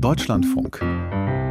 Deutschlandfunk 0.00 0.78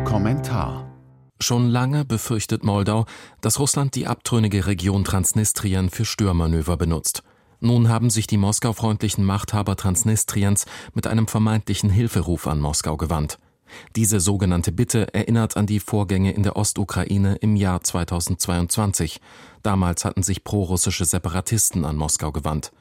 Kommentar 0.05 0.89
Schon 1.37 1.67
lange 1.67 2.05
befürchtet 2.05 2.63
Moldau, 2.63 3.05
dass 3.41 3.59
Russland 3.59 3.93
die 3.93 4.07
abtrünnige 4.07 4.67
Region 4.67 5.03
Transnistrien 5.03 5.89
für 5.89 6.05
Störmanöver 6.05 6.77
benutzt. 6.77 7.23
Nun 7.59 7.89
haben 7.89 8.09
sich 8.09 8.25
die 8.25 8.37
Moskau-freundlichen 8.37 9.25
Machthaber 9.25 9.75
Transnistriens 9.75 10.65
mit 10.93 11.07
einem 11.07 11.27
vermeintlichen 11.27 11.89
Hilferuf 11.89 12.47
an 12.47 12.61
Moskau 12.61 12.95
gewandt. 12.95 13.37
Diese 13.97 14.21
sogenannte 14.21 14.71
Bitte 14.71 15.13
erinnert 15.13 15.57
an 15.57 15.65
die 15.65 15.81
Vorgänge 15.81 16.31
in 16.31 16.43
der 16.43 16.55
Ostukraine 16.55 17.35
im 17.35 17.57
Jahr 17.57 17.83
2022. 17.83 19.19
Damals 19.61 20.05
hatten 20.05 20.23
sich 20.23 20.45
prorussische 20.45 21.03
Separatisten 21.03 21.83
an 21.83 21.97
Moskau 21.97 22.31
gewandt. 22.31 22.71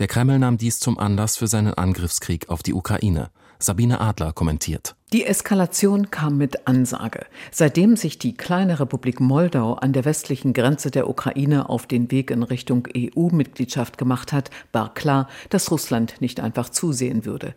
Der 0.00 0.08
Kreml 0.08 0.40
nahm 0.40 0.58
dies 0.58 0.80
zum 0.80 0.98
Anlass 0.98 1.36
für 1.36 1.46
seinen 1.46 1.74
Angriffskrieg 1.74 2.48
auf 2.48 2.64
die 2.64 2.74
Ukraine. 2.74 3.30
Sabine 3.60 4.00
Adler 4.00 4.32
kommentiert. 4.32 4.96
Die 5.12 5.26
Eskalation 5.26 6.10
kam 6.10 6.38
mit 6.38 6.66
Ansage. 6.66 7.26
Seitdem 7.50 7.96
sich 7.96 8.18
die 8.18 8.34
kleine 8.34 8.80
Republik 8.80 9.20
Moldau 9.20 9.74
an 9.74 9.92
der 9.92 10.06
westlichen 10.06 10.54
Grenze 10.54 10.90
der 10.90 11.06
Ukraine 11.06 11.68
auf 11.68 11.86
den 11.86 12.10
Weg 12.10 12.30
in 12.30 12.42
Richtung 12.42 12.88
EU-Mitgliedschaft 12.96 13.98
gemacht 13.98 14.32
hat, 14.32 14.48
war 14.72 14.94
klar, 14.94 15.28
dass 15.50 15.70
Russland 15.70 16.22
nicht 16.22 16.40
einfach 16.40 16.70
zusehen 16.70 17.26
würde. 17.26 17.54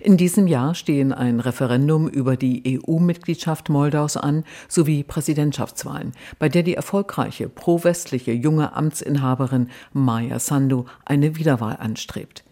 In 0.00 0.16
diesem 0.16 0.46
Jahr 0.46 0.74
stehen 0.74 1.12
ein 1.12 1.40
Referendum 1.40 2.08
über 2.08 2.38
die 2.38 2.80
EU-Mitgliedschaft 2.82 3.68
Moldaus 3.68 4.16
an 4.16 4.42
sowie 4.68 5.04
Präsidentschaftswahlen, 5.04 6.12
bei 6.38 6.48
der 6.48 6.62
die 6.62 6.74
erfolgreiche 6.74 7.50
pro-westliche 7.50 8.32
junge 8.32 8.74
Amtsinhaberin 8.74 9.68
Maya 9.92 10.38
Sandu 10.38 10.86
eine 11.04 11.36
Wiederwahl 11.36 11.76
anstrebt. 11.76 12.44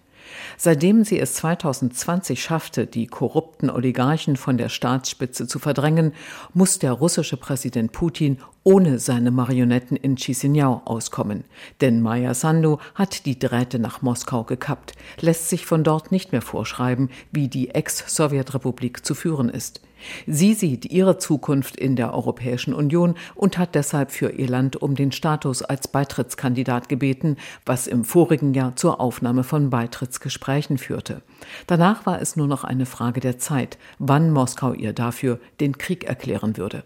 Seitdem 0.56 1.04
sie 1.04 1.18
es 1.18 1.34
2020 1.34 2.42
schaffte, 2.42 2.86
die 2.86 3.06
korrupten 3.06 3.70
Oligarchen 3.70 4.36
von 4.36 4.56
der 4.56 4.68
Staatsspitze 4.68 5.46
zu 5.46 5.58
verdrängen, 5.58 6.12
muss 6.54 6.78
der 6.78 6.92
russische 6.92 7.36
Präsident 7.36 7.92
Putin 7.92 8.38
ohne 8.64 8.98
seine 8.98 9.30
Marionetten 9.30 9.96
in 9.96 10.16
Chisinau 10.16 10.82
auskommen. 10.84 11.44
Denn 11.80 12.00
Maya 12.00 12.34
Sandu 12.34 12.78
hat 12.94 13.26
die 13.26 13.38
Drähte 13.38 13.78
nach 13.78 14.02
Moskau 14.02 14.44
gekappt, 14.44 14.92
lässt 15.20 15.48
sich 15.48 15.66
von 15.66 15.84
dort 15.84 16.12
nicht 16.12 16.32
mehr 16.32 16.42
vorschreiben, 16.42 17.10
wie 17.30 17.48
die 17.48 17.70
Ex-Sowjetrepublik 17.70 19.04
zu 19.04 19.14
führen 19.14 19.48
ist. 19.48 19.80
Sie 20.26 20.54
sieht 20.54 20.84
ihre 20.86 21.18
Zukunft 21.18 21.76
in 21.76 21.96
der 21.96 22.12
Europäischen 22.12 22.74
Union 22.74 23.14
und 23.34 23.58
hat 23.58 23.74
deshalb 23.74 24.10
für 24.10 24.30
ihr 24.30 24.48
Land 24.48 24.76
um 24.80 24.94
den 24.94 25.12
Status 25.12 25.62
als 25.62 25.88
Beitrittskandidat 25.88 26.88
gebeten, 26.88 27.36
was 27.64 27.86
im 27.86 28.04
vorigen 28.04 28.54
Jahr 28.54 28.76
zur 28.76 29.00
Aufnahme 29.00 29.44
von 29.44 29.70
Beitrittsgesprächen 29.70 30.78
führte. 30.78 31.22
Danach 31.66 32.06
war 32.06 32.20
es 32.20 32.36
nur 32.36 32.48
noch 32.48 32.64
eine 32.64 32.86
Frage 32.86 33.20
der 33.20 33.38
Zeit, 33.38 33.78
wann 33.98 34.30
Moskau 34.30 34.72
ihr 34.72 34.92
dafür 34.92 35.38
den 35.60 35.78
Krieg 35.78 36.04
erklären 36.04 36.56
würde. 36.56 36.84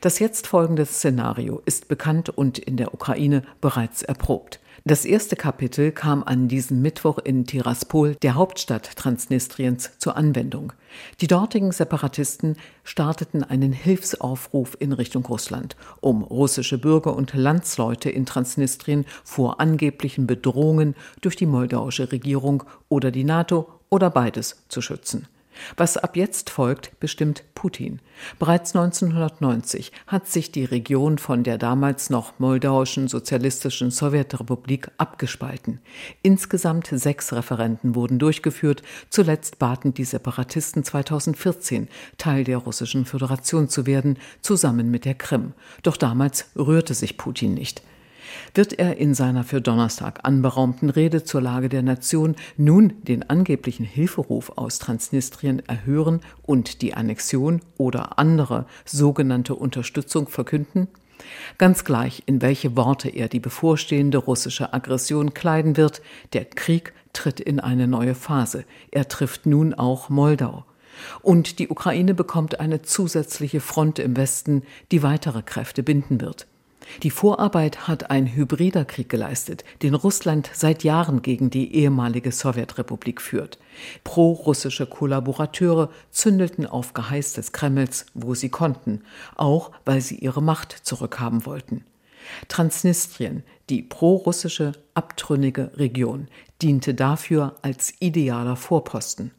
Das 0.00 0.18
jetzt 0.18 0.46
folgende 0.46 0.86
Szenario 0.86 1.62
ist 1.64 1.88
bekannt 1.88 2.30
und 2.30 2.58
in 2.58 2.76
der 2.76 2.94
Ukraine 2.94 3.42
bereits 3.60 4.02
erprobt. 4.02 4.60
Das 4.86 5.06
erste 5.06 5.34
Kapitel 5.34 5.92
kam 5.92 6.22
an 6.22 6.46
diesem 6.46 6.82
Mittwoch 6.82 7.18
in 7.18 7.46
Tiraspol, 7.46 8.16
der 8.16 8.34
Hauptstadt 8.34 8.96
Transnistriens, 8.96 9.92
zur 9.98 10.16
Anwendung. 10.16 10.74
Die 11.22 11.26
dortigen 11.26 11.72
Separatisten 11.72 12.56
starteten 12.82 13.42
einen 13.42 13.72
Hilfsaufruf 13.72 14.76
in 14.78 14.92
Richtung 14.92 15.24
Russland, 15.24 15.76
um 16.00 16.22
russische 16.22 16.76
Bürger 16.76 17.16
und 17.16 17.32
Landsleute 17.32 18.10
in 18.10 18.26
Transnistrien 18.26 19.06
vor 19.24 19.58
angeblichen 19.58 20.26
Bedrohungen 20.26 20.94
durch 21.22 21.36
die 21.36 21.46
moldauische 21.46 22.12
Regierung 22.12 22.64
oder 22.90 23.10
die 23.10 23.24
NATO 23.24 23.68
oder 23.88 24.10
beides 24.10 24.64
zu 24.68 24.82
schützen. 24.82 25.28
Was 25.76 25.96
ab 25.96 26.16
jetzt 26.16 26.50
folgt, 26.50 26.98
bestimmt 27.00 27.44
Putin. 27.54 28.00
Bereits 28.38 28.74
1990 28.74 29.92
hat 30.06 30.28
sich 30.28 30.52
die 30.52 30.64
Region 30.64 31.18
von 31.18 31.42
der 31.44 31.58
damals 31.58 32.10
noch 32.10 32.38
moldauischen 32.38 33.08
sozialistischen 33.08 33.90
Sowjetrepublik 33.90 34.90
abgespalten. 34.98 35.80
Insgesamt 36.22 36.88
sechs 36.92 37.32
Referenten 37.32 37.94
wurden 37.94 38.18
durchgeführt. 38.18 38.82
Zuletzt 39.10 39.58
baten 39.58 39.94
die 39.94 40.04
Separatisten 40.04 40.84
2014, 40.84 41.88
Teil 42.18 42.44
der 42.44 42.58
russischen 42.58 43.04
Föderation 43.04 43.68
zu 43.68 43.86
werden, 43.86 44.18
zusammen 44.42 44.90
mit 44.90 45.04
der 45.04 45.14
Krim. 45.14 45.54
Doch 45.82 45.96
damals 45.96 46.50
rührte 46.56 46.94
sich 46.94 47.16
Putin 47.16 47.54
nicht 47.54 47.82
wird 48.54 48.78
er 48.78 48.96
in 48.96 49.14
seiner 49.14 49.44
für 49.44 49.60
Donnerstag 49.60 50.20
anberaumten 50.22 50.90
Rede 50.90 51.24
zur 51.24 51.40
Lage 51.40 51.68
der 51.68 51.82
Nation 51.82 52.36
nun 52.56 52.94
den 53.02 53.28
angeblichen 53.28 53.84
Hilferuf 53.84 54.52
aus 54.56 54.78
Transnistrien 54.78 55.62
erhören 55.66 56.20
und 56.42 56.82
die 56.82 56.94
Annexion 56.94 57.60
oder 57.78 58.18
andere 58.18 58.66
sogenannte 58.84 59.54
Unterstützung 59.54 60.28
verkünden? 60.28 60.88
Ganz 61.58 61.84
gleich, 61.84 62.22
in 62.26 62.42
welche 62.42 62.76
Worte 62.76 63.08
er 63.08 63.28
die 63.28 63.40
bevorstehende 63.40 64.18
russische 64.18 64.72
Aggression 64.72 65.34
kleiden 65.34 65.76
wird, 65.76 66.02
der 66.32 66.44
Krieg 66.44 66.92
tritt 67.12 67.40
in 67.40 67.60
eine 67.60 67.86
neue 67.86 68.14
Phase. 68.14 68.64
Er 68.90 69.08
trifft 69.08 69.46
nun 69.46 69.74
auch 69.74 70.08
Moldau. 70.08 70.64
Und 71.22 71.58
die 71.58 71.68
Ukraine 71.68 72.14
bekommt 72.14 72.60
eine 72.60 72.82
zusätzliche 72.82 73.60
Front 73.60 73.98
im 73.98 74.16
Westen, 74.16 74.62
die 74.92 75.02
weitere 75.02 75.42
Kräfte 75.42 75.82
binden 75.82 76.20
wird. 76.20 76.46
Die 77.02 77.10
Vorarbeit 77.10 77.88
hat 77.88 78.10
ein 78.10 78.26
hybrider 78.26 78.84
Krieg 78.84 79.08
geleistet, 79.08 79.64
den 79.82 79.94
Russland 79.94 80.50
seit 80.52 80.84
Jahren 80.84 81.22
gegen 81.22 81.50
die 81.50 81.74
ehemalige 81.74 82.32
Sowjetrepublik 82.32 83.20
führt. 83.20 83.58
Pro-russische 84.04 84.86
Kollaborateure 84.86 85.90
zündelten 86.10 86.66
auf 86.66 86.94
Geheiß 86.94 87.34
des 87.34 87.52
Kremls, 87.52 88.06
wo 88.14 88.34
sie 88.34 88.48
konnten, 88.48 89.02
auch 89.36 89.70
weil 89.84 90.00
sie 90.00 90.16
ihre 90.16 90.42
Macht 90.42 90.72
zurückhaben 90.72 91.46
wollten. 91.46 91.84
Transnistrien, 92.48 93.42
die 93.68 93.82
pro-russische, 93.82 94.72
abtrünnige 94.94 95.72
Region, 95.76 96.28
diente 96.62 96.94
dafür 96.94 97.56
als 97.62 97.94
idealer 98.00 98.56
Vorposten. 98.56 99.32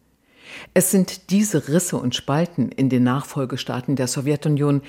Es 0.74 0.92
sind 0.92 1.30
diese 1.32 1.68
Risse 1.68 1.98
und 1.98 2.16
Spalten 2.16 2.70
in 2.70 2.90
den 2.90 3.04
Nachfolgestaaten 3.04 3.96
der 3.96 4.08
Sowjetunion, 4.08 4.82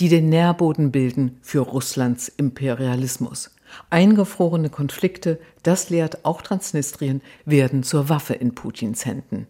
die 0.00 0.08
den 0.08 0.28
Nährboden 0.28 0.90
bilden 0.90 1.38
für 1.42 1.60
Russlands 1.60 2.28
Imperialismus. 2.28 3.50
Eingefrorene 3.90 4.70
Konflikte, 4.70 5.40
das 5.62 5.90
lehrt 5.90 6.24
auch 6.24 6.42
Transnistrien, 6.42 7.22
werden 7.44 7.82
zur 7.82 8.08
Waffe 8.08 8.34
in 8.34 8.54
Putins 8.54 9.04
Händen. 9.04 9.46